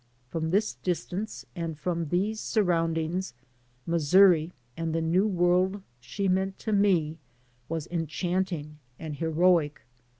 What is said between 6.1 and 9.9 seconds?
meant to me was enchanting and heroic.